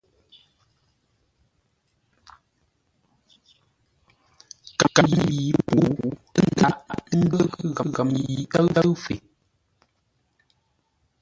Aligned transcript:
Kǎŋ 4.95 5.09
yi 5.39 5.49
pə̌u 5.67 5.87
ə́ 6.39 6.45
dǎghʼ 6.57 6.85
də́ghʼə́ 7.29 7.87
ghəm 7.95 8.09
yi 8.27 8.35
ə́ 8.59 8.63
tə́ʉ 8.73 8.89
fe. 9.03 9.15